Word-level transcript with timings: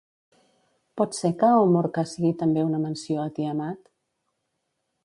Pot 1.01 1.17
ser 1.17 1.31
que 1.43 1.49
Omorca 1.67 2.05
sigui 2.13 2.33
també 2.41 2.65
una 2.71 2.81
menció 2.87 3.23
a 3.27 3.31
Tiamat? 3.39 3.87